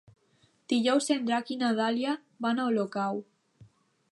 Dijous 0.73 1.09
en 1.15 1.27
Drac 1.27 1.51
i 1.55 1.57
na 1.65 1.69
Dàlia 1.81 2.15
van 2.47 2.63
a 2.63 2.67
Olocau. 2.73 3.21